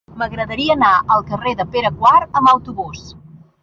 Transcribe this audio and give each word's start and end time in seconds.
M'agradaria 0.19 0.75
anar 0.77 0.93
al 1.17 1.27
carrer 1.29 1.55
de 1.61 1.69
Pere 1.77 1.95
IV 2.01 2.27
amb 2.43 2.55
autobús. 2.59 3.09